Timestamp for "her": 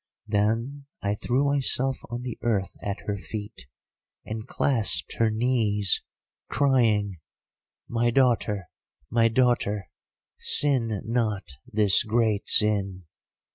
3.05-3.19, 5.19-5.29